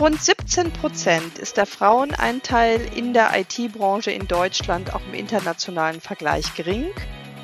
[0.00, 6.54] Rund 17 Prozent ist der Frauenanteil in der IT-Branche in Deutschland auch im internationalen Vergleich
[6.54, 6.86] gering.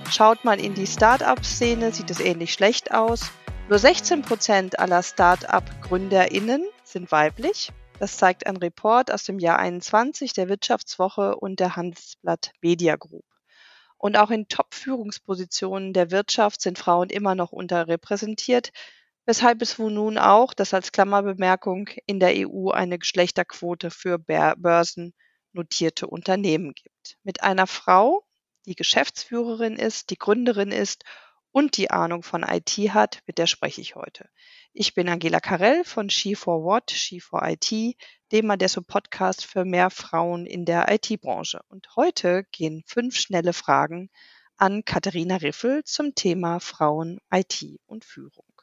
[0.08, 3.32] Schaut man in die Start-up-Szene, sieht es ähnlich schlecht aus.
[3.68, 7.72] Nur 16 Prozent aller Start-up-GründerInnen sind weiblich.
[7.98, 13.24] Das zeigt ein Report aus dem Jahr 21 der Wirtschaftswoche und der Handelsblatt Media Group.
[13.98, 18.70] Und auch in Top-Führungspositionen der Wirtschaft sind Frauen immer noch unterrepräsentiert,
[19.26, 26.06] weshalb es wohl nun auch, das als Klammerbemerkung, in der EU eine Geschlechterquote für börsennotierte
[26.06, 27.18] Unternehmen gibt.
[27.22, 28.24] Mit einer Frau,
[28.66, 31.04] die Geschäftsführerin ist, die Gründerin ist
[31.52, 34.28] und die Ahnung von IT hat, mit der spreche ich heute.
[34.72, 37.96] Ich bin Angela Karell von She for What, She for IT,
[38.32, 41.60] dem Adesso Podcast für mehr Frauen in der IT-Branche.
[41.68, 44.10] Und heute gehen fünf schnelle Fragen
[44.56, 48.53] an Katharina Riffel zum Thema Frauen, IT und Führung.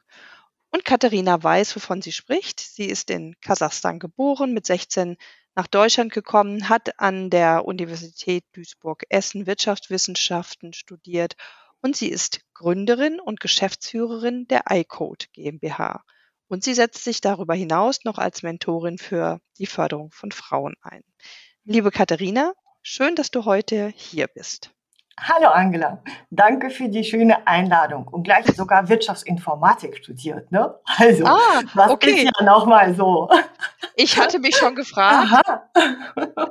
[0.72, 2.58] Und Katharina weiß, wovon sie spricht.
[2.58, 5.18] Sie ist in Kasachstan geboren, mit 16
[5.54, 11.36] nach Deutschland gekommen, hat an der Universität Duisburg-Essen Wirtschaftswissenschaften studiert
[11.82, 16.04] und sie ist Gründerin und Geschäftsführerin der iCode GmbH.
[16.48, 21.02] Und sie setzt sich darüber hinaus noch als Mentorin für die Förderung von Frauen ein.
[21.64, 24.70] Liebe Katharina, schön, dass du heute hier bist.
[25.20, 30.74] Hallo Angela, danke für die schöne Einladung und gleich sogar Wirtschaftsinformatik studiert, ne?
[30.98, 32.10] Also, ah, das okay.
[32.10, 33.28] ist ja nochmal so.
[33.94, 35.70] Ich hatte mich schon gefragt, Aha.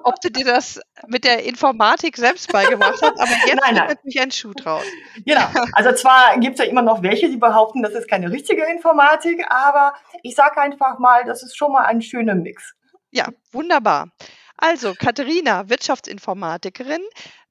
[0.03, 3.87] ob du dir das mit der Informatik selbst beigebracht hast, aber jetzt nein, nein.
[3.87, 4.83] natürlich ein Schuh draus.
[5.25, 8.63] Genau, also zwar gibt es ja immer noch welche, die behaupten, das ist keine richtige
[8.65, 12.75] Informatik, aber ich sage einfach mal, das ist schon mal ein schöner Mix.
[13.09, 14.09] Ja, wunderbar.
[14.63, 17.01] Also, Katharina, Wirtschaftsinformatikerin.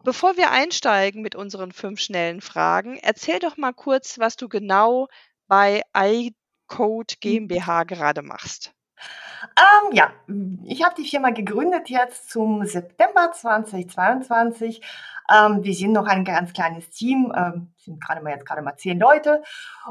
[0.04, 5.08] Bevor wir einsteigen mit unseren fünf schnellen Fragen, erzähl doch mal kurz, was du genau
[5.48, 8.72] bei iCode GmbH gerade machst.
[9.56, 10.12] Ähm, ja,
[10.64, 14.82] ich habe die Firma gegründet jetzt zum September 2022.
[15.30, 18.76] Ähm, wir sind noch ein ganz kleines Team, ähm, sind gerade mal jetzt gerade mal
[18.76, 19.42] zehn Leute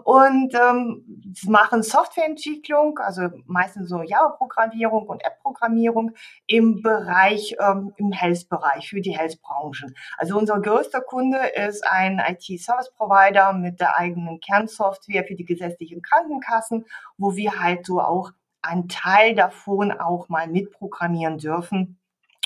[0.03, 6.11] und ähm, machen Softwareentwicklung, also meistens so Java-Programmierung und App-Programmierung
[6.45, 9.95] im Bereich, ähm, im Health-Bereich für die Health-Branchen.
[10.17, 16.85] Also unser größter Kunde ist ein IT-Service-Provider mit der eigenen Kernsoftware für die gesetzlichen Krankenkassen,
[17.17, 18.31] wo wir halt so auch
[18.61, 21.99] einen Teil davon auch mal mitprogrammieren dürfen.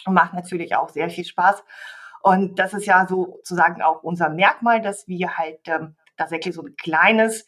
[0.05, 1.63] Macht natürlich auch sehr viel Spaß.
[2.21, 6.75] Und das ist ja sozusagen auch unser Merkmal, dass wir halt ähm, tatsächlich so ein
[6.77, 7.45] kleines,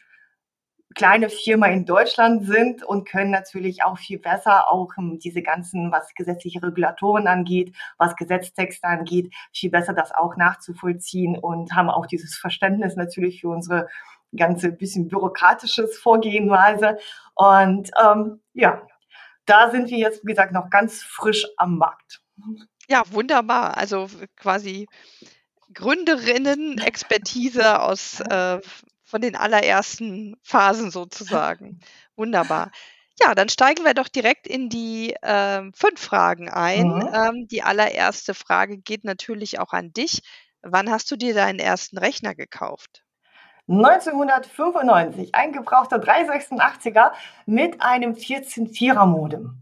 [0.96, 5.94] kleine Firma in Deutschland sind und können natürlich auch viel besser auch ähm, diese ganzen,
[5.94, 12.06] was gesetzliche Regulatoren angeht, was Gesetztexte angeht, viel besser das auch nachzuvollziehen und haben auch
[12.06, 13.88] dieses Verständnis natürlich für unsere
[14.36, 16.98] ganze bisschen bürokratisches Vorgehenweise.
[17.36, 18.86] Und ähm, ja,
[19.46, 22.22] da sind wir jetzt, wie gesagt, noch ganz frisch am Markt.
[22.88, 23.78] Ja, wunderbar.
[23.78, 24.88] Also quasi
[25.74, 28.60] Gründerinnen, Expertise aus äh,
[29.04, 31.80] von den allerersten Phasen sozusagen.
[32.16, 32.72] Wunderbar.
[33.22, 36.88] Ja, dann steigen wir doch direkt in die äh, fünf Fragen ein.
[36.88, 37.10] Mhm.
[37.14, 40.22] Ähm, die allererste Frage geht natürlich auch an dich.
[40.62, 43.05] Wann hast du dir deinen ersten Rechner gekauft?
[43.68, 47.12] 1995, ein gebrauchter 386er
[47.46, 49.62] mit einem 14-4er Modem.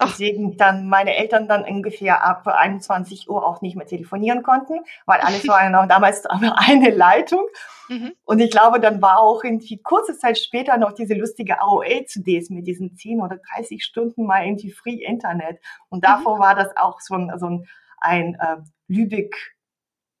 [0.00, 5.20] Deswegen dann meine Eltern dann ungefähr ab 21 Uhr auch nicht mehr telefonieren konnten, weil
[5.20, 7.46] alles war noch damals eine Leitung.
[7.88, 8.12] Mhm.
[8.24, 12.66] Und ich glaube, dann war auch irgendwie kurze Zeit später noch diese lustige AOL-CDs mit
[12.66, 15.60] diesen 10 oder 30 Stunden mal irgendwie Free Internet.
[15.88, 16.40] Und davor mhm.
[16.40, 17.66] war das auch so ein, so ein,
[18.00, 18.56] ein äh,
[18.88, 19.55] Lübeck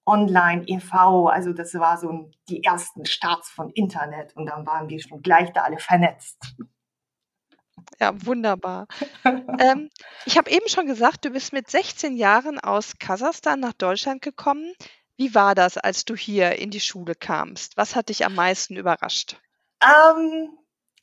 [0.06, 5.00] Online e.V., also das war so die ersten Starts von Internet und dann waren wir
[5.00, 6.56] schon gleich da alle vernetzt.
[8.00, 8.86] Ja, wunderbar.
[9.24, 9.90] ähm,
[10.24, 14.72] ich habe eben schon gesagt, du bist mit 16 Jahren aus Kasachstan nach Deutschland gekommen.
[15.16, 17.76] Wie war das, als du hier in die Schule kamst?
[17.76, 19.40] Was hat dich am meisten überrascht?
[19.82, 20.50] Ähm,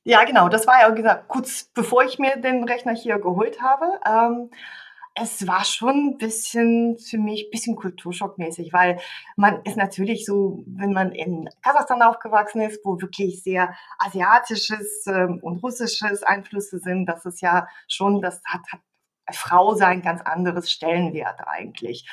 [0.04, 4.00] ja, genau, das war ja gesagt, kurz bevor ich mir den Rechner hier geholt habe.
[4.06, 4.52] Ähm,
[5.16, 9.00] es war schon ein bisschen für mich, ein bisschen kulturschockmäßig, weil
[9.36, 15.40] man ist natürlich so, wenn man in Kasachstan aufgewachsen ist, wo wirklich sehr asiatisches ähm,
[15.44, 18.82] und russisches Einflüsse sind, das ist ja schon, das hat, hat
[19.36, 22.10] Frau sein ganz anderes Stellenwert eigentlich.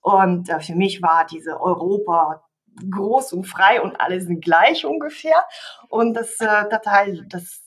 [0.00, 2.44] Und äh, für mich war diese Europa
[2.90, 5.44] groß und frei und alle sind gleich ungefähr.
[5.88, 7.62] Und das äh, Teil, das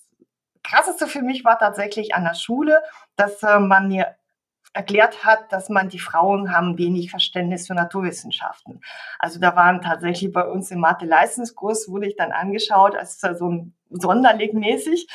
[0.64, 2.82] krasseste für mich war tatsächlich an der Schule,
[3.16, 4.16] dass äh, man mir
[4.74, 8.82] erklärt hat, dass man die Frauen haben wenig Verständnis für Naturwissenschaften.
[9.20, 13.74] Also da waren tatsächlich bei uns im Mathe-Leistungskurs, wurde ich dann angeschaut als so ein
[13.90, 15.08] sonderlegmäßig.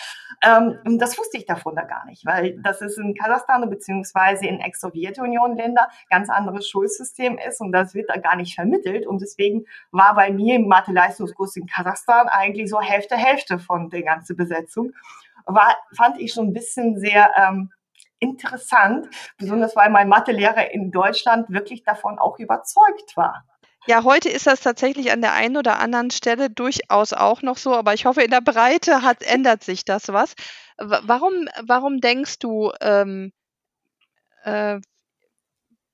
[0.44, 4.46] Ähm, und das wusste ich davon da gar nicht, weil das ist in Kasachstan beziehungsweise
[4.46, 9.06] in Ex-Sowjetunion-Länder ganz anderes Schulsystem ist und das wird da gar nicht vermittelt.
[9.06, 14.02] Und deswegen war bei mir im Mathe-Leistungskurs in Kasachstan eigentlich so Hälfte, Hälfte von der
[14.02, 14.92] ganzen Besetzung.
[15.46, 17.70] War, fand ich schon ein bisschen sehr ähm,
[18.22, 23.44] interessant, besonders weil mein Mathelehrer in Deutschland wirklich davon auch überzeugt war.
[23.86, 27.74] Ja, heute ist das tatsächlich an der einen oder anderen Stelle durchaus auch noch so,
[27.74, 30.34] aber ich hoffe, in der Breite hat, ändert sich das was.
[30.78, 33.32] Warum, warum denkst du, ähm,
[34.44, 34.80] äh,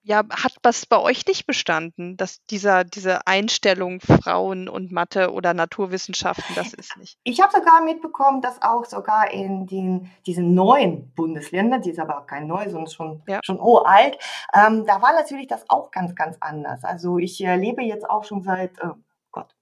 [0.09, 5.53] ja, hat was bei euch nicht bestanden, dass dieser, diese Einstellung Frauen und Mathe oder
[5.53, 7.19] Naturwissenschaften, das ist nicht?
[7.25, 12.21] Ich habe sogar mitbekommen, dass auch sogar in den, diesen neuen Bundesländern, die ist aber
[12.21, 13.41] auch kein neu, sondern schon, ja.
[13.45, 14.19] schon uralt,
[14.55, 16.85] ähm, da war natürlich das auch ganz, ganz anders.
[16.85, 18.89] Also ich äh, lebe jetzt auch schon seit, äh,
[19.31, 19.55] Gott,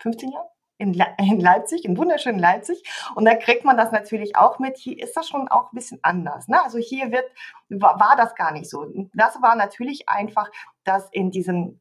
[0.00, 0.48] 15 Jahren?
[0.82, 2.82] In, Le in Leipzig, in wunderschönen Leipzig.
[3.14, 4.76] Und da kriegt man das natürlich auch mit.
[4.76, 6.48] Hier ist das schon auch ein bisschen anders.
[6.48, 6.62] Ne?
[6.62, 7.24] Also hier wird,
[7.68, 8.86] war, war das gar nicht so.
[9.14, 10.50] Das war natürlich einfach,
[10.84, 11.80] dass in diesen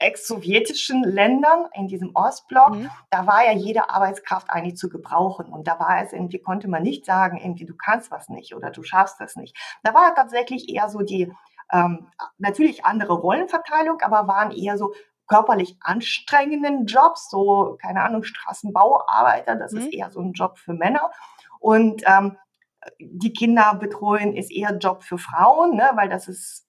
[0.00, 2.90] ex-sowjetischen Ländern, in diesem Ostblock, mhm.
[3.10, 5.46] da war ja jede Arbeitskraft eigentlich zu gebrauchen.
[5.46, 8.70] Und da war es irgendwie, konnte man nicht sagen, irgendwie, du kannst was nicht oder
[8.70, 9.56] du schaffst das nicht.
[9.82, 11.32] Da war tatsächlich eher so die,
[11.72, 12.06] ähm,
[12.38, 14.92] natürlich andere Rollenverteilung, aber waren eher so,
[15.28, 19.78] körperlich anstrengenden Jobs, so, keine Ahnung, Straßenbauarbeiter, das mhm.
[19.80, 21.10] ist eher so ein Job für Männer.
[21.60, 22.36] Und ähm,
[22.98, 26.67] die Kinder betreuen ist eher Job für Frauen, ne, weil das ist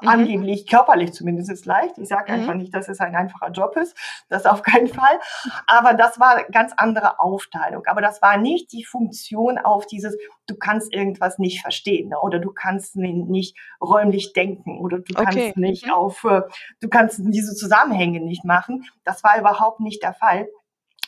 [0.00, 0.08] mhm.
[0.08, 1.98] angeblich körperlich zumindest ist leicht.
[1.98, 2.40] Ich sage mhm.
[2.40, 3.96] einfach nicht, dass es ein einfacher Job ist,
[4.28, 5.18] das auf keinen Fall.
[5.66, 7.84] Aber das war eine ganz andere Aufteilung.
[7.86, 10.16] Aber das war nicht die Funktion auf dieses,
[10.46, 12.20] du kannst irgendwas nicht verstehen ne?
[12.20, 15.52] oder du kannst nicht räumlich denken oder du kannst okay.
[15.56, 15.92] nicht mhm.
[15.92, 16.42] auf, äh,
[16.80, 18.84] du kannst diese Zusammenhänge nicht machen.
[19.04, 20.48] Das war überhaupt nicht der Fall.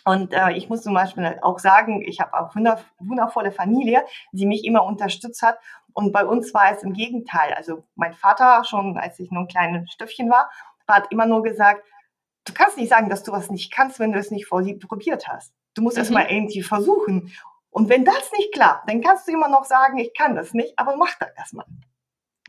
[0.04, 4.46] Und äh, ich muss zum Beispiel auch sagen, ich habe auch eine wundervolle Familie, die
[4.46, 5.58] mich immer unterstützt hat.
[5.92, 7.52] Und bei uns war es im Gegenteil.
[7.54, 10.50] Also mein Vater, schon als ich nur ein kleines Stöffchen war,
[10.88, 11.86] hat immer nur gesagt,
[12.44, 15.28] du kannst nicht sagen, dass du was nicht kannst, wenn du es nicht vor probiert
[15.28, 15.54] hast.
[15.74, 16.02] Du musst mhm.
[16.02, 17.32] es mal irgendwie versuchen.
[17.70, 20.78] Und wenn das nicht klappt, dann kannst du immer noch sagen, ich kann das nicht,
[20.78, 21.64] aber mach das erstmal.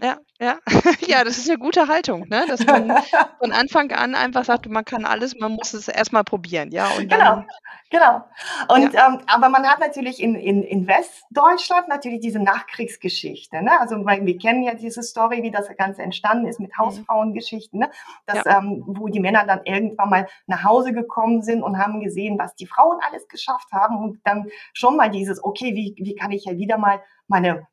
[0.01, 0.57] Ja, ja.
[1.07, 2.45] Ja, das ist eine gute Haltung, ne?
[2.47, 2.95] Dass man
[3.39, 6.87] von Anfang an einfach sagt, man kann alles, man muss es erstmal probieren, ja.
[6.89, 7.43] Und Genau,
[7.91, 8.23] genau.
[8.69, 9.07] Und Ja.
[9.07, 13.79] ähm, aber man hat natürlich in, in, in Westdeutschland natürlich diese Nachkriegsgeschichte, ne?
[13.79, 16.77] Also weil wir kennen ja diese Story, wie das Ganze entstanden ist mit Mhm.
[16.83, 17.91] Hausfrauengeschichten, ne?
[18.25, 18.57] Dass, Ja.
[18.57, 22.55] ähm, wo die Männer dann irgendwann mal nach Hause gekommen sind und haben gesehen, was
[22.55, 26.45] die Frauen alles geschafft haben und dann schon mal dieses, okay, wie, wie kann ich
[26.45, 27.67] ja wieder mal meine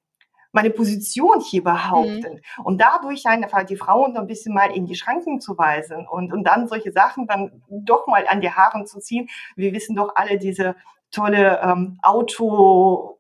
[0.52, 2.40] meine Position hier behaupten.
[2.56, 2.64] Mhm.
[2.64, 6.32] Und dadurch einfach die Frauen so ein bisschen mal in die Schranken zu weisen und,
[6.32, 9.28] und dann solche Sachen dann doch mal an die Haaren zu ziehen.
[9.56, 10.76] Wir wissen doch alle diese
[11.10, 13.18] tolle ähm, Auto,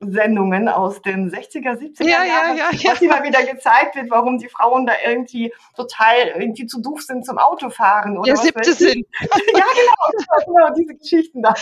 [0.00, 4.38] Sendungen aus den 60er, 70er ja, Jahren, ja, ja, was immer wieder gezeigt wird, warum
[4.38, 9.04] die Frauen da irgendwie total irgendwie zu doof sind zum Autofahren oder Der siebte Sinn.
[9.20, 11.54] ja, genau, genau, diese Geschichten da.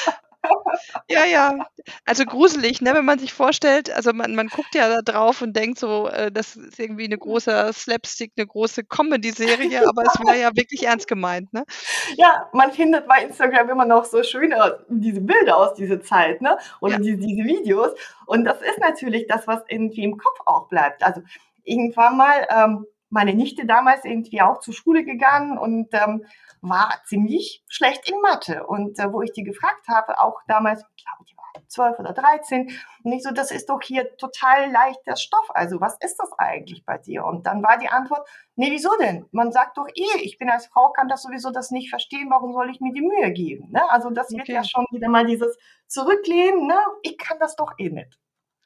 [1.09, 1.67] Ja, ja.
[2.05, 5.55] Also gruselig, ne, wenn man sich vorstellt, also man, man guckt ja da drauf und
[5.56, 10.35] denkt so, äh, das ist irgendwie eine große Slapstick, eine große Comedy-Serie, aber es war
[10.35, 11.65] ja wirklich ernst gemeint, ne?
[12.17, 16.58] Ja, man findet bei Instagram immer noch so schöne diese Bilder aus dieser Zeit, ne?
[16.81, 16.99] Oder ja.
[17.01, 17.93] diese, diese Videos.
[18.27, 21.03] Und das ist natürlich das, was irgendwie im Kopf auch bleibt.
[21.03, 21.22] Also
[21.65, 26.24] irgendwann mal, ähm, meine Nichte damals irgendwie auch zur Schule gegangen und ähm,
[26.62, 28.66] war ziemlich schlecht in Mathe.
[28.66, 32.14] Und äh, wo ich die gefragt habe, auch damals, ich glaube, die war zwölf oder
[32.14, 32.70] dreizehn,
[33.04, 35.46] und ich so, das ist doch hier total leichter Stoff.
[35.50, 37.24] Also was ist das eigentlich bei dir?
[37.26, 38.26] Und dann war die Antwort,
[38.56, 39.26] nee, wieso denn?
[39.31, 42.54] Man sagt doch eh, ich bin als Frau, kann das sowieso das nicht verstehen, warum
[42.54, 43.70] soll ich mir die Mühe geben?
[43.72, 43.90] Ne?
[43.90, 44.54] Also das wird okay.
[44.54, 46.78] ja schon wieder mal dieses Zurücklehnen, ne?
[47.02, 48.21] ich kann das doch eh nicht.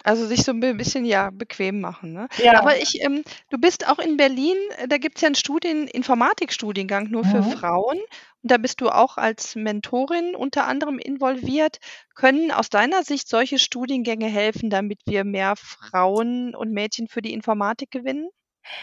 [0.07, 2.29] Also sich so ein bisschen, ja, bequem machen, ne?
[2.37, 2.53] Ja.
[2.55, 5.89] Aber ich, ähm, du bist auch in Berlin, äh, da gibt es ja einen Studien
[5.89, 7.43] Informatikstudiengang nur für Mhm.
[7.43, 7.99] Frauen
[8.43, 11.79] und da bist du auch als Mentorin unter anderem involviert.
[12.15, 17.33] Können aus deiner Sicht solche Studiengänge helfen, damit wir mehr Frauen und Mädchen für die
[17.33, 18.29] Informatik gewinnen?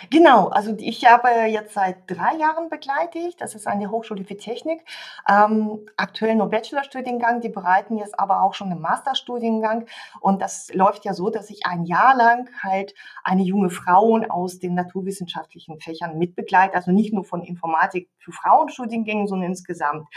[0.10, 3.40] Genau, also ich habe jetzt seit drei Jahren begleitet.
[3.40, 4.82] Das ist eine Hochschule für Technik.
[5.28, 9.86] Ähm, aktuell nur Bachelorstudiengang, die bereiten jetzt aber auch schon einen Masterstudiengang.
[10.20, 14.60] Und das läuft ja so, dass ich ein Jahr lang halt eine junge Frau aus
[14.60, 16.75] den naturwissenschaftlichen Fächern mitbegleite.
[16.75, 20.08] Also nicht nur von Informatik für Frauenstudiengängen, sondern insgesamt.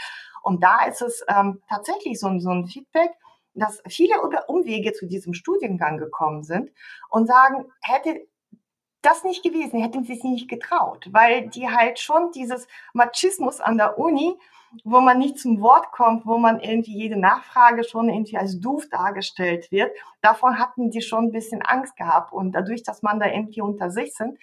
[0.43, 3.11] Und da ist es ähm, tatsächlich so, so ein Feedback,
[3.53, 6.71] dass viele über Umwege zu diesem Studiengang gekommen sind
[7.09, 8.21] und sagen, hätte
[9.07, 13.77] das nicht gewesen, hätten sie sich nicht getraut, weil die halt schon dieses Machismus an
[13.77, 14.37] der Uni,
[14.83, 18.83] wo man nicht zum Wort kommt, wo man irgendwie jede Nachfrage schon irgendwie als doof
[18.91, 22.33] dargestellt wird, davon hatten die schon ein bisschen Angst gehabt.
[22.33, 24.37] Und dadurch, dass man da irgendwie unter sich sind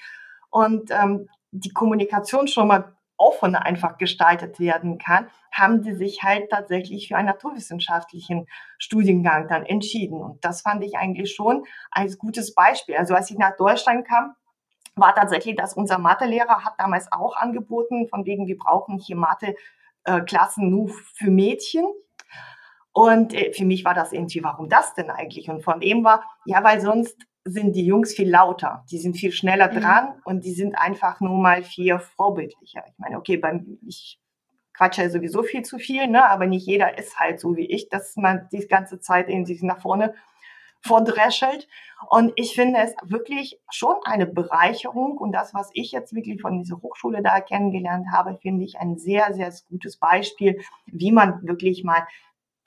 [0.51, 6.51] und ähm, die Kommunikation schon mal offener einfach gestaltet werden kann, haben die sich halt
[6.51, 8.47] tatsächlich für einen naturwissenschaftlichen
[8.79, 10.21] Studiengang dann entschieden.
[10.21, 12.97] Und das fand ich eigentlich schon als gutes Beispiel.
[12.97, 14.35] Also als ich nach Deutschland kam,
[14.97, 20.71] war tatsächlich, dass unser Mathelehrer hat damals auch angeboten, von wegen, wir brauchen hier Mathe-Klassen
[20.71, 21.87] nur für Mädchen.
[22.93, 25.51] Und äh, für mich war das irgendwie, warum das denn eigentlich?
[25.51, 29.33] Und von dem war, ja, weil sonst sind die Jungs viel lauter, die sind viel
[29.33, 29.81] schneller mhm.
[29.81, 32.85] dran und die sind einfach nur mal viel vorbildlicher.
[32.87, 34.19] Ich meine, okay, beim, ich
[34.73, 36.29] quatsche ja sowieso viel zu viel, ne?
[36.29, 39.81] aber nicht jeder ist halt so wie ich, dass man die ganze Zeit irgendwie nach
[39.81, 40.15] vorne
[40.85, 41.67] vordreschelt.
[42.11, 45.17] Und ich finde es wirklich schon eine Bereicherung.
[45.17, 48.99] Und das, was ich jetzt wirklich von dieser Hochschule da kennengelernt habe, finde ich ein
[48.99, 52.07] sehr, sehr gutes Beispiel, wie man wirklich mal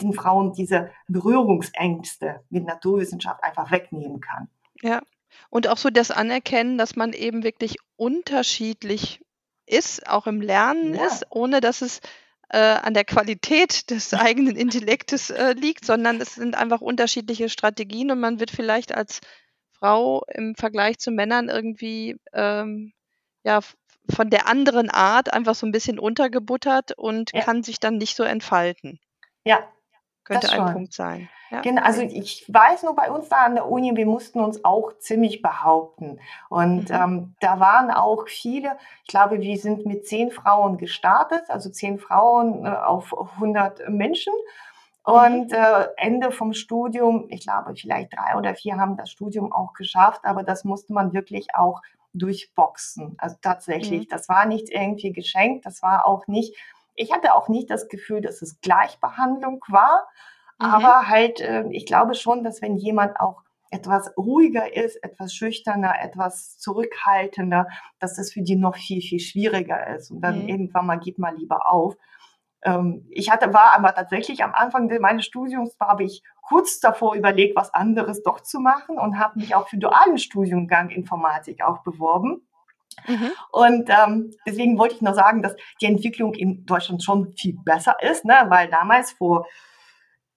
[0.02, 4.50] den Frauen diese Berührungsängste mit Naturwissenschaft einfach wegnehmen kann.
[4.82, 5.02] Ja.
[5.50, 9.24] Und auch so das Anerkennen, dass man eben wirklich unterschiedlich
[9.66, 11.06] ist, auch im Lernen Ja.
[11.06, 12.02] ist, ohne dass es
[12.50, 18.12] äh, an der Qualität des eigenen Intellektes äh, liegt, sondern es sind einfach unterschiedliche Strategien
[18.12, 19.22] und man wird vielleicht als
[19.72, 22.94] Frau im Vergleich zu Männern irgendwie ähm,
[23.44, 23.60] ja
[24.10, 27.42] von der anderen Art einfach so ein bisschen untergebuttert und Ja.
[27.42, 29.00] kann sich dann nicht so entfalten.
[29.44, 29.68] Ja,
[30.28, 31.30] Könnte ein Punkt sein.
[31.50, 31.62] Ja.
[31.62, 34.98] Genau, also ich weiß nur bei uns da an der Uni, wir mussten uns auch
[35.00, 36.20] ziemlich behaupten.
[36.50, 36.96] Und mhm.
[36.96, 42.00] ähm, da waren auch viele, ich glaube, wir sind mit zehn Frauen gestartet, also zehn
[42.00, 44.34] Frauen äh, auf 100 Menschen.
[45.06, 45.14] Mhm.
[45.14, 49.72] Und äh, Ende vom Studium, ich glaube, vielleicht drei oder vier haben das Studium auch
[49.72, 51.82] geschafft, aber das musste man wirklich auch
[52.14, 53.16] durchboxen.
[53.18, 54.10] Also tatsächlich, mhm.
[54.10, 56.56] das war nicht irgendwie geschenkt, das war auch nicht,
[56.98, 60.08] ich hatte auch nicht das Gefühl, dass es Gleichbehandlung war,
[60.60, 60.66] Mhm.
[60.66, 65.94] Aber halt, äh, ich glaube schon, dass wenn jemand auch etwas ruhiger ist, etwas schüchterner,
[66.01, 67.68] etwas zurückhaltender,
[68.00, 70.10] dass das für die noch viel, viel schwieriger ist.
[70.10, 70.50] Und dann mhm.
[70.50, 71.96] irgendwann mal geht mal lieber auf.
[72.63, 77.56] Ähm, ich hatte, war aber tatsächlich am Anfang meines Studiums, habe ich kurz davor überlegt,
[77.56, 82.48] was anderes doch zu machen und habe mich auch für dualen Studiengang Informatik auch beworben.
[83.06, 83.32] Mhm.
[83.51, 87.96] Und ähm, deswegen wollte ich nur sagen, dass die Entwicklung in Deutschland schon viel besser
[88.01, 88.46] ist, ne?
[88.48, 89.48] weil damals vor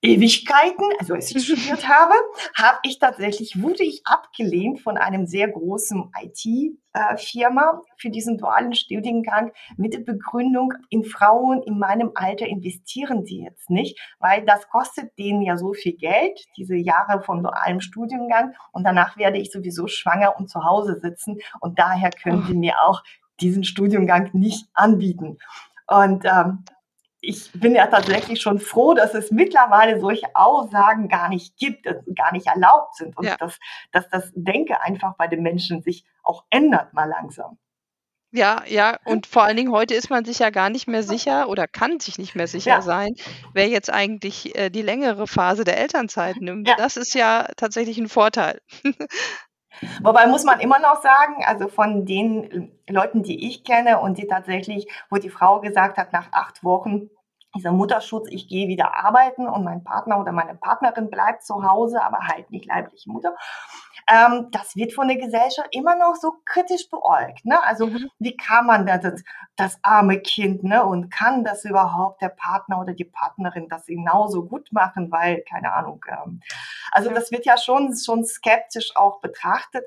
[0.02, 2.14] Ewigkeiten, also als ich studiert habe,
[2.54, 9.52] habe ich tatsächlich, wurde ich abgelehnt von einem sehr großen IT-Firma für diesen dualen Studiengang
[9.76, 15.18] mit der Begründung, in Frauen in meinem Alter investieren sie jetzt nicht, weil das kostet
[15.18, 18.54] denen ja so viel Geld, diese Jahre von dualem Studiengang.
[18.72, 21.38] Und danach werde ich sowieso schwanger und zu Hause sitzen.
[21.60, 23.02] Und daher können sie mir auch
[23.40, 25.38] diesen Studiengang nicht anbieten.
[25.86, 26.64] Und ähm,
[27.20, 31.84] ich bin ja tatsächlich schon froh, dass es mittlerweile solche Aussagen gar nicht gibt,
[32.14, 33.36] gar nicht erlaubt sind und ja.
[33.36, 33.58] dass,
[33.92, 37.58] dass das Denke einfach bei den Menschen sich auch ändert mal langsam.
[38.32, 41.48] Ja, ja, und vor allen Dingen heute ist man sich ja gar nicht mehr sicher
[41.48, 42.82] oder kann sich nicht mehr sicher ja.
[42.82, 43.16] sein,
[43.54, 46.68] wer jetzt eigentlich äh, die längere Phase der Elternzeit nimmt.
[46.68, 46.76] Ja.
[46.76, 48.60] Das ist ja tatsächlich ein Vorteil.
[50.02, 54.26] Wobei muss man immer noch sagen, also von den Leuten, die ich kenne und die
[54.26, 57.10] tatsächlich, wo die Frau gesagt hat, nach acht Wochen,
[57.56, 62.00] dieser Mutterschutz, ich gehe wieder arbeiten und mein Partner oder meine Partnerin bleibt zu Hause,
[62.02, 63.34] aber halt nicht leibliche Mutter.
[64.10, 67.44] Ähm, das wird von der Gesellschaft immer noch so kritisch beäugt.
[67.44, 67.62] Ne?
[67.62, 68.10] Also mhm.
[68.18, 69.22] wie kann man das,
[69.54, 70.84] das arme Kind ne?
[70.84, 75.72] und kann das überhaupt der Partner oder die Partnerin das genauso gut machen, weil keine
[75.72, 76.04] Ahnung.
[76.08, 76.40] Ähm,
[76.90, 79.84] also das wird ja schon schon skeptisch auch betrachtet.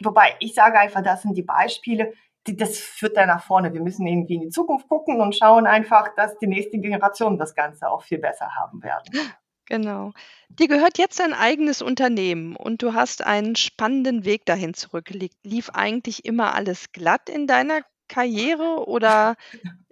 [0.00, 2.14] Wobei ich sage einfach, das sind die Beispiele,
[2.46, 3.74] die, das führt da nach vorne.
[3.74, 7.54] Wir müssen irgendwie in die Zukunft gucken und schauen einfach, dass die nächste Generation das
[7.54, 9.12] Ganze auch viel besser haben werden.
[9.66, 10.12] Genau.
[10.48, 15.36] Dir gehört jetzt ein eigenes Unternehmen und du hast einen spannenden Weg dahin zurückgelegt.
[15.42, 19.34] Lief eigentlich immer alles glatt in deiner Karriere oder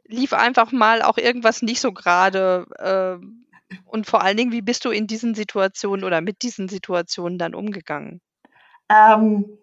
[0.06, 2.66] lief einfach mal auch irgendwas nicht so gerade?
[2.78, 7.38] Äh, und vor allen Dingen, wie bist du in diesen Situationen oder mit diesen Situationen
[7.38, 8.20] dann umgegangen?
[8.88, 9.58] Ähm,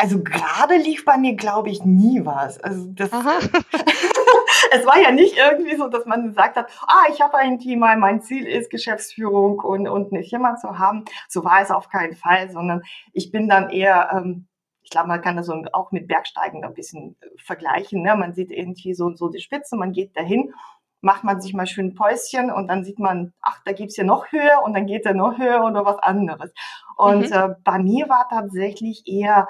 [0.00, 2.58] also gerade lief bei mir, glaube ich, nie was.
[2.60, 3.10] Also das,
[4.72, 7.80] es war ja nicht irgendwie so, dass man gesagt hat, ah, ich habe ein Team,
[7.80, 11.04] mein Ziel ist Geschäftsführung und, und eine Firma zu haben.
[11.28, 14.46] So war es auf keinen Fall, sondern ich bin dann eher, ähm,
[14.82, 18.02] ich glaube, man kann das auch mit Bergsteigen ein bisschen äh, vergleichen.
[18.02, 18.16] Ne?
[18.16, 20.54] Man sieht irgendwie so, so die Spitze, man geht dahin
[21.02, 24.04] macht man sich mal schön ein Päuschen und dann sieht man, ach, da gibt's ja
[24.04, 26.52] noch höher und dann geht er noch höher oder was anderes.
[26.96, 27.32] Und mhm.
[27.32, 29.48] äh, bei mir war tatsächlich eher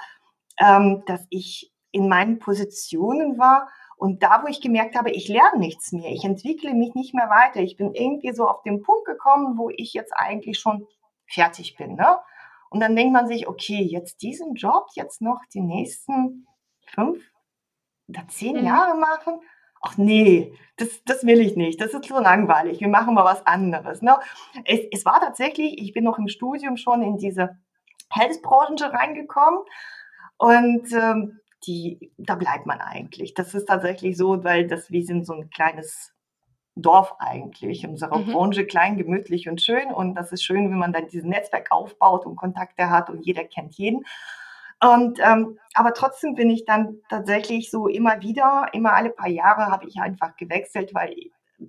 [0.60, 5.58] ähm, dass ich in meinen Positionen war und da, wo ich gemerkt habe, ich lerne
[5.58, 9.06] nichts mehr, ich entwickle mich nicht mehr weiter, ich bin irgendwie so auf den Punkt
[9.06, 10.86] gekommen, wo ich jetzt eigentlich schon
[11.26, 11.96] fertig bin.
[11.96, 12.18] Ne?
[12.70, 16.46] Und dann denkt man sich, okay, jetzt diesen Job jetzt noch die nächsten
[16.86, 17.22] fünf
[18.08, 18.66] oder zehn mhm.
[18.66, 19.40] Jahre machen?
[19.82, 21.80] Ach nee, das, das will ich nicht.
[21.80, 22.80] Das ist so langweilig.
[22.80, 24.02] Wir machen mal was anderes.
[24.02, 24.18] Ne?
[24.64, 27.58] Es, es war tatsächlich, ich bin noch im Studium schon in diese
[28.10, 29.60] Health-Branche reingekommen
[30.40, 33.34] und ähm, die, da bleibt man eigentlich.
[33.34, 36.14] Das ist tatsächlich so, weil das, wir sind so ein kleines
[36.74, 37.86] Dorf eigentlich.
[37.86, 38.32] Unsere mhm.
[38.32, 39.92] Branche klein, gemütlich und schön.
[39.92, 43.44] Und das ist schön, wenn man dann dieses Netzwerk aufbaut und Kontakte hat und jeder
[43.44, 44.06] kennt jeden.
[44.82, 49.66] Und ähm, aber trotzdem bin ich dann tatsächlich so immer wieder, immer alle paar Jahre
[49.66, 51.14] habe ich einfach gewechselt, weil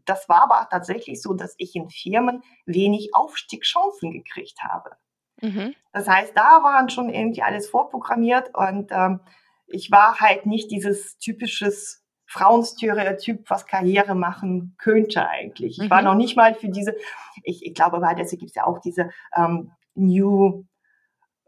[0.05, 4.91] das war aber tatsächlich so, dass ich in Firmen wenig Aufstiegschancen gekriegt habe.
[5.41, 5.75] Mhm.
[5.91, 9.19] Das heißt, da waren schon irgendwie alles vorprogrammiert und ähm,
[9.67, 15.77] ich war halt nicht dieses typisches Frauenstereotyp, was Karriere machen könnte eigentlich.
[15.79, 15.89] Ich mhm.
[15.89, 16.95] war noch nicht mal für diese,
[17.43, 20.65] ich, ich glaube, weil deswegen gibt es ja auch diese ähm, New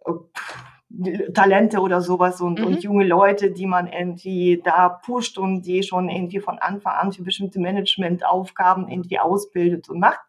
[0.06, 2.66] äh, Talente oder sowas und, mhm.
[2.68, 7.14] und junge Leute, die man irgendwie da pusht und die schon irgendwie von Anfang an
[7.14, 10.22] für bestimmte Managementaufgaben irgendwie ausbildet und macht.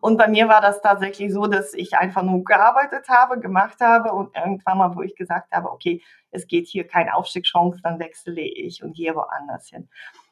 [0.00, 4.12] Und bei mir war das tatsächlich so, dass ich einfach nur gearbeitet habe, gemacht habe
[4.12, 8.40] und irgendwann mal, wo ich gesagt habe, okay, es geht hier keine Aufstiegschance, dann wechsle
[8.40, 9.88] ich und gehe woanders hin.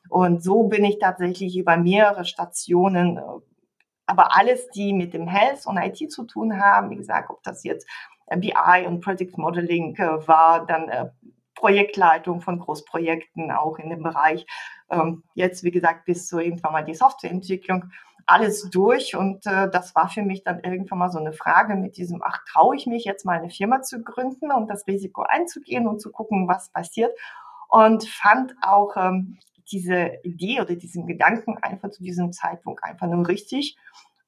[0.09, 3.21] Und so bin ich tatsächlich über mehrere Stationen,
[4.07, 7.63] aber alles, die mit dem Health und IT zu tun haben, wie gesagt, ob das
[7.65, 7.87] jetzt
[8.37, 11.11] BI und Project Modeling äh, war, dann äh,
[11.55, 14.47] Projektleitung von Großprojekten auch in dem Bereich.
[14.91, 17.91] Ähm, jetzt, wie gesagt, bis zu irgendwann mal die Softwareentwicklung
[18.29, 21.97] alles durch und äh, das war für mich dann irgendwann mal so eine Frage mit
[21.97, 25.89] diesem, ach, traue ich mich jetzt mal eine Firma zu gründen und das Risiko einzugehen
[25.89, 27.11] und zu gucken, was passiert
[27.69, 29.39] und fand auch ähm,
[29.73, 33.79] diese Idee oder diesen Gedanken einfach zu diesem Zeitpunkt einfach nur richtig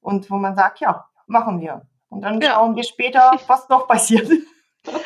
[0.01, 1.83] und wo man sagt, ja, machen wir.
[2.09, 2.53] Und dann ja.
[2.53, 4.29] schauen wir später, was noch passiert.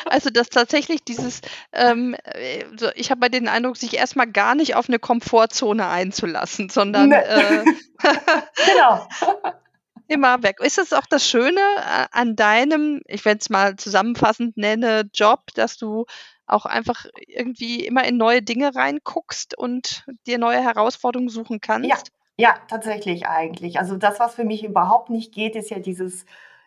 [0.06, 4.74] Also, dass tatsächlich dieses, ähm, äh, ich habe bei den Eindruck, sich erstmal gar nicht
[4.74, 7.22] auf eine Komfortzone einzulassen, sondern ne.
[7.22, 7.64] äh,
[7.98, 9.06] genau.
[10.08, 10.60] immer weg.
[10.60, 15.46] Ist es auch das Schöne äh, an deinem, ich werde es mal zusammenfassend nenne, Job,
[15.54, 16.06] dass du
[16.46, 21.88] auch einfach irgendwie immer in neue Dinge reinguckst und dir neue Herausforderungen suchen kannst?
[21.88, 21.96] Ja,
[22.38, 23.78] ja, tatsächlich eigentlich.
[23.78, 26.24] Also das, was für mich überhaupt nicht geht, ist ja dieses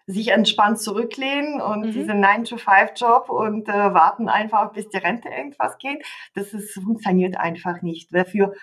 [0.08, 1.92] sich entspannt zurücklehnen und mhm.
[1.92, 6.04] diesen 9-to-5-Job und äh, warten einfach, bis die Rente irgendwas geht.
[6.34, 8.14] Das ist, funktioniert einfach nicht.
[8.14, 8.54] Dafür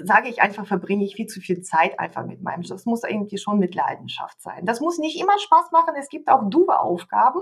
[0.00, 2.76] sage ich einfach, verbringe ich viel zu viel Zeit einfach mit meinem Job.
[2.76, 4.64] Das muss irgendwie schon mit Leidenschaft sein.
[4.64, 5.94] Das muss nicht immer Spaß machen.
[5.98, 7.40] Es gibt auch doofe Aufgaben.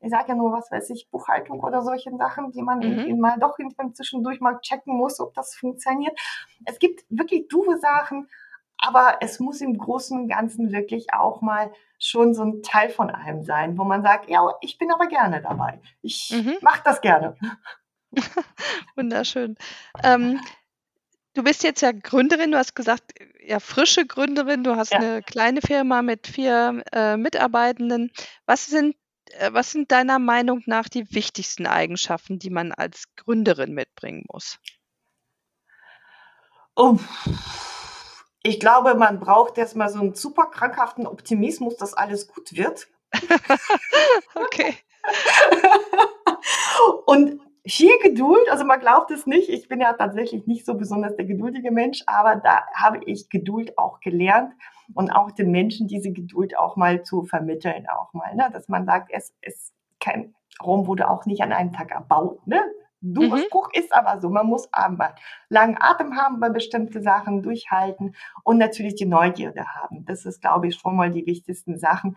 [0.00, 3.18] Ich sage ja nur, was weiß ich, Buchhaltung oder solche Sachen, die man mhm.
[3.18, 3.56] mal doch
[3.94, 6.18] zwischendurch mal checken muss, ob das funktioniert.
[6.66, 8.28] Es gibt wirklich doofe Sachen,
[8.78, 13.10] aber es muss im Großen und Ganzen wirklich auch mal schon so ein Teil von
[13.10, 15.80] einem sein, wo man sagt, ja, ich bin aber gerne dabei.
[16.02, 16.56] Ich mhm.
[16.60, 17.36] mache das gerne.
[18.96, 19.56] Wunderschön.
[20.04, 20.40] Ähm,
[21.36, 24.98] du bist jetzt ja Gründerin, du hast gesagt, ja, frische Gründerin, du hast ja.
[24.98, 28.10] eine kleine Firma mit vier äh, Mitarbeitenden.
[28.46, 28.96] Was sind,
[29.32, 34.58] äh, was sind deiner Meinung nach die wichtigsten Eigenschaften, die man als Gründerin mitbringen muss?
[36.74, 36.98] Oh
[38.42, 42.86] ich glaube, man braucht erstmal so einen super krankhaften Optimismus, dass alles gut wird.
[44.34, 44.76] okay.
[47.06, 51.16] Und viel Geduld, also man glaubt es nicht, ich bin ja tatsächlich nicht so besonders
[51.16, 54.52] der geduldige Mensch, aber da habe ich Geduld auch gelernt
[54.94, 58.48] und auch den Menschen diese Geduld auch mal zu vermitteln, auch mal, ne?
[58.52, 62.46] dass man sagt, es ist kein Rom wurde auch nicht an einem Tag erbaut.
[62.46, 62.62] Ne?
[63.00, 63.42] Dummer mhm.
[63.42, 65.14] Spruch ist aber so, man muss aber
[65.48, 70.04] langen Atem haben bei bestimmten Sachen, durchhalten und natürlich die Neugierde haben.
[70.06, 72.16] Das ist, glaube ich, schon mal die wichtigsten Sachen.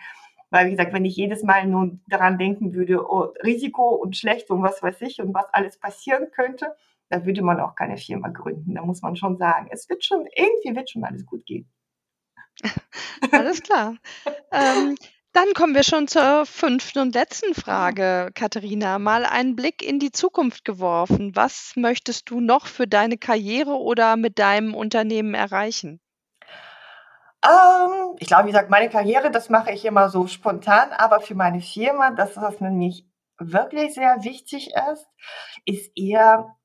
[0.50, 4.50] Weil, wie gesagt, wenn ich jedes Mal nur daran denken würde, oh, Risiko und schlecht
[4.50, 6.76] und was weiß ich und was alles passieren könnte,
[7.10, 8.76] da würde man auch keine Firma gründen.
[8.76, 11.70] Da muss man schon sagen, es wird schon, irgendwie wird schon alles gut gehen.
[13.32, 13.96] alles klar.
[14.52, 14.96] ähm,
[15.34, 18.98] dann kommen wir schon zur fünften und letzten Frage, Katharina.
[18.98, 21.36] Mal einen Blick in die Zukunft geworfen.
[21.36, 26.00] Was möchtest du noch für deine Karriere oder mit deinem Unternehmen erreichen?
[27.44, 31.36] Ähm, ich glaube, wie gesagt, meine Karriere, das mache ich immer so spontan, aber für
[31.36, 33.06] meine Firma, das, was nämlich
[33.38, 35.08] wirklich sehr wichtig ist,
[35.66, 36.56] ist eher,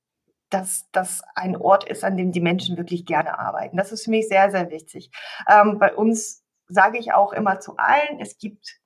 [0.50, 3.76] dass das ein Ort ist, an dem die Menschen wirklich gerne arbeiten.
[3.76, 5.10] Das ist für mich sehr, sehr wichtig.
[5.48, 8.80] Ähm, bei uns sage ich auch immer zu allen, es gibt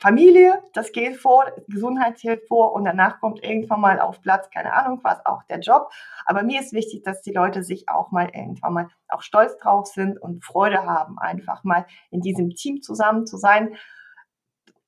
[0.00, 4.72] Familie, das geht vor, Gesundheit zählt vor und danach kommt irgendwann mal auf Platz, keine
[4.72, 5.90] Ahnung was, auch der Job.
[6.24, 9.86] Aber mir ist wichtig, dass die Leute sich auch mal irgendwann mal auch stolz drauf
[9.86, 13.76] sind und Freude haben, einfach mal in diesem Team zusammen zu sein,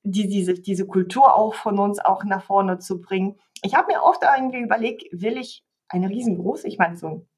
[0.01, 3.39] die, diese, diese Kultur auch von uns auch nach vorne zu bringen.
[3.61, 7.29] Ich habe mir oft irgendwie überlegt, will ich eine riesengroße, ich meine so ein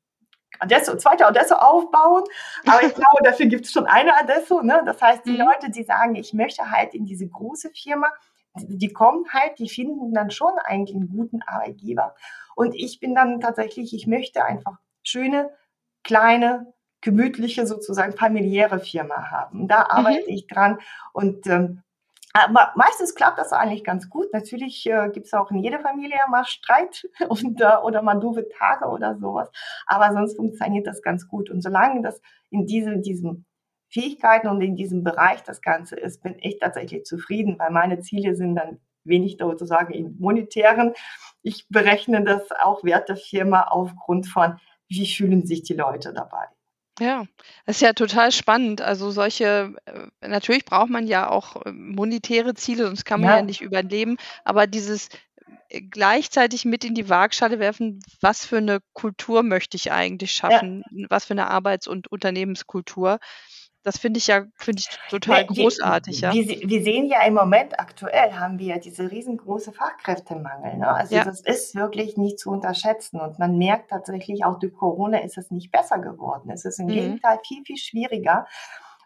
[0.60, 2.24] Adesso, zweite Adesso aufbauen.
[2.66, 4.62] Aber ich glaube, dafür gibt es schon eine Adesso.
[4.62, 4.84] Ne?
[4.86, 5.46] Das heißt, die mhm.
[5.48, 8.08] Leute, die sagen, ich möchte halt in diese große Firma,
[8.56, 12.16] die kommen halt, die finden dann schon eigentlich einen guten Arbeitgeber.
[12.56, 15.52] Und ich bin dann tatsächlich, ich möchte einfach schöne,
[16.04, 19.68] kleine, gemütliche, sozusagen familiäre Firma haben.
[19.68, 20.36] Da arbeite mhm.
[20.36, 20.80] ich dran
[21.14, 21.84] und ähm,
[22.36, 24.34] aber meistens klappt das eigentlich ganz gut.
[24.34, 28.48] Natürlich äh, gibt es auch in jeder Familie mal Streit und, äh, oder mal doofe
[28.50, 29.50] Tage oder sowas.
[29.88, 31.50] Aber sonst funktioniert das ganz gut.
[31.50, 33.46] Und solange das in diese, diesen
[33.90, 38.36] Fähigkeiten und in diesem Bereich das Ganze ist, bin ich tatsächlich zufrieden, weil meine Ziele
[38.36, 40.94] sind dann wenig sozusagen in monetären.
[41.42, 46.48] Ich berechne das auch Wert der Firma aufgrund von, wie fühlen sich die Leute dabei.
[47.00, 47.26] Ja,
[47.66, 48.82] das ist ja total spannend.
[48.82, 53.42] Also solche, äh, natürlich braucht man ja auch äh, monetäre Ziele, sonst kann man ja
[53.42, 54.16] nicht überleben.
[54.46, 55.10] Aber dieses
[55.70, 60.62] äh, gleichzeitig mit in die Waagschale werfen, was für eine Kultur möchte ich eigentlich Ja.
[60.62, 60.84] schaffen?
[61.10, 63.20] Was für eine Arbeits- und Unternehmenskultur?
[63.86, 66.34] Das finde ich ja finde ich total Ne, großartig, ja.
[66.34, 70.78] wir, wir sehen ja im Moment aktuell haben wir ja diese riesengroße Fachkräftemangel.
[70.78, 70.88] Ne?
[70.88, 71.24] Also Ja.
[71.24, 73.20] das ist wirklich nicht zu unterschätzen.
[73.22, 76.50] Und man merkt tatsächlich, auch durch Corona ist es nicht besser geworden.
[76.50, 76.94] Es ist im Mhm.
[76.94, 78.48] Gegenteil viel, viel schwieriger.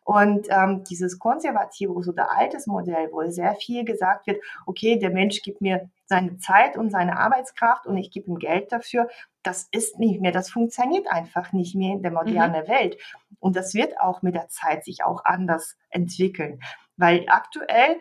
[0.09, 5.43] Und ähm, dieses konservative oder altes Modell, wo sehr viel gesagt wird, okay, der Mensch
[5.43, 9.07] gibt mir seine Zeit und seine Arbeitskraft und ich gebe ihm Geld dafür,
[9.43, 12.17] das ist nicht mehr, das funktioniert einfach nicht mehr in der mhm.
[12.17, 12.69] modernen mhm.
[12.69, 12.97] Welt.
[13.39, 16.59] Und das wird auch mit der Zeit sich auch anders entwickeln.
[16.97, 17.97] Weil aktuell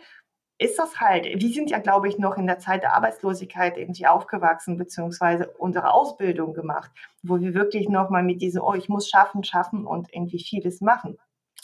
[0.56, 4.06] ist das halt, wir sind ja, glaube ich, noch in der Zeit der Arbeitslosigkeit irgendwie
[4.06, 6.90] aufgewachsen, beziehungsweise unsere Ausbildung gemacht,
[7.22, 11.18] wo wir wirklich nochmal mit diesem, oh, ich muss schaffen, schaffen und irgendwie vieles machen.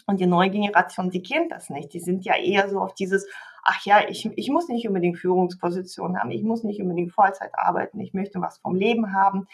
[0.07, 1.93] Und die neue Generation, die kennt das nicht.
[1.95, 3.27] Die sind ja eher so auf dieses,
[3.63, 8.01] ach ja, ich, ich muss nicht unbedingt Führungsposition haben, ich muss nicht unbedingt Vollzeit arbeiten,
[8.01, 9.47] ich möchte was vom Leben haben.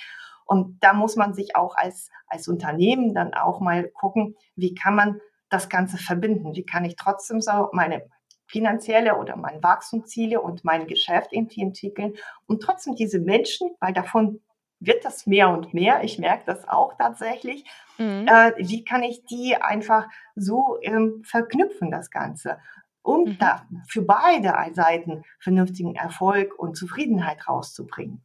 [0.44, 4.96] Und da muss man sich auch als, als Unternehmen dann auch mal gucken, wie kann
[4.96, 6.56] man das Ganze verbinden?
[6.56, 8.02] Wie kann ich trotzdem so meine
[8.46, 12.14] finanzielle oder meine Wachstumsziele und mein Geschäft irgendwie entwickeln
[12.46, 14.40] und trotzdem diese Menschen, weil davon
[14.80, 16.02] wird das mehr und mehr.
[16.02, 17.64] Ich merke das auch tatsächlich.
[17.98, 18.26] Mhm.
[18.26, 22.58] Äh, wie kann ich die einfach so ähm, verknüpfen, das Ganze,
[23.02, 23.38] um mhm.
[23.38, 28.24] da für beide Seiten vernünftigen Erfolg und Zufriedenheit rauszubringen?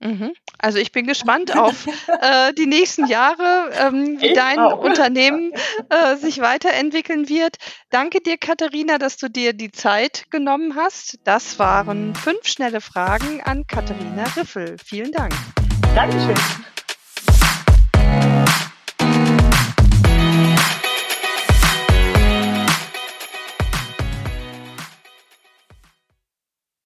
[0.00, 0.34] Mhm.
[0.58, 1.86] Also ich bin gespannt auf
[2.20, 4.78] äh, die nächsten Jahre, ähm, wie ich dein auch.
[4.78, 5.52] Unternehmen
[5.88, 7.56] äh, sich weiterentwickeln wird.
[7.90, 11.18] Danke dir, Katharina, dass du dir die Zeit genommen hast.
[11.24, 14.76] Das waren fünf schnelle Fragen an Katharina Riffel.
[14.84, 15.32] Vielen Dank.
[15.94, 16.34] Dankeschön.